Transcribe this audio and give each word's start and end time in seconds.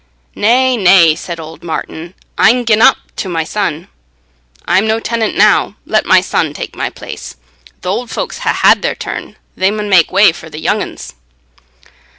"Nay, 0.33 0.77
nay," 0.77 1.13
said 1.15 1.39
old 1.39 1.63
Martin, 1.63 2.15
"I'n 2.35 2.65
gi'en 2.65 2.81
up 2.81 2.97
to 3.17 3.29
my 3.29 3.43
son; 3.43 3.87
I'm 4.65 4.87
no 4.87 4.99
tenant 4.99 5.37
now: 5.37 5.75
let 5.85 6.07
my 6.07 6.21
son 6.21 6.55
take 6.55 6.75
my 6.75 6.89
place. 6.89 7.35
Th' 7.83 7.85
ould 7.85 8.09
foulks 8.09 8.39
ha' 8.39 8.65
had 8.65 8.81
their 8.81 8.95
turn: 8.95 9.35
they 9.55 9.69
mun 9.69 9.89
make 9.91 10.11
way 10.11 10.31
for 10.31 10.49
the 10.49 10.59
young 10.59 10.81
uns." 10.81 11.13